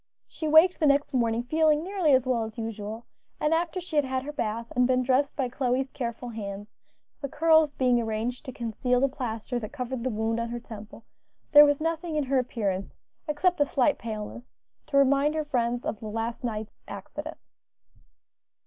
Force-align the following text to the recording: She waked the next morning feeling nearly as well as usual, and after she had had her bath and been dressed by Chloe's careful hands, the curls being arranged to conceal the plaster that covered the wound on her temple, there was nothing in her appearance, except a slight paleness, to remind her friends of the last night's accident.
She 0.27 0.47
waked 0.47 0.79
the 0.79 0.87
next 0.87 1.13
morning 1.13 1.43
feeling 1.43 1.83
nearly 1.83 2.11
as 2.11 2.25
well 2.25 2.43
as 2.43 2.57
usual, 2.57 3.05
and 3.39 3.53
after 3.53 3.79
she 3.79 3.97
had 3.97 4.03
had 4.03 4.23
her 4.23 4.31
bath 4.31 4.73
and 4.75 4.87
been 4.87 5.03
dressed 5.03 5.35
by 5.35 5.47
Chloe's 5.47 5.91
careful 5.91 6.29
hands, 6.29 6.69
the 7.21 7.29
curls 7.29 7.73
being 7.75 8.01
arranged 8.01 8.43
to 8.45 8.51
conceal 8.51 8.99
the 8.99 9.07
plaster 9.07 9.59
that 9.59 9.71
covered 9.73 10.03
the 10.03 10.09
wound 10.09 10.39
on 10.39 10.49
her 10.49 10.59
temple, 10.59 11.05
there 11.51 11.65
was 11.65 11.79
nothing 11.79 12.15
in 12.15 12.23
her 12.23 12.39
appearance, 12.39 12.95
except 13.27 13.61
a 13.61 13.65
slight 13.65 13.99
paleness, 13.99 14.55
to 14.87 14.97
remind 14.97 15.35
her 15.35 15.45
friends 15.45 15.85
of 15.85 15.99
the 15.99 16.07
last 16.07 16.43
night's 16.43 16.79
accident. 16.87 17.37